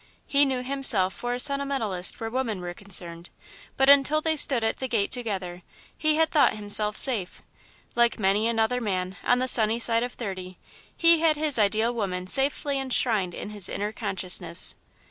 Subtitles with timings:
[0.25, 3.29] He knew himself for a sentimentalist where women were concerned,
[3.77, 5.61] but until they stood at the gate together,
[5.95, 7.43] he had thought himself safe.
[7.93, 10.57] Like many another man, on the sunny side of thirty,
[10.97, 14.73] he had his ideal woman safely enshrined in his inner consciousness.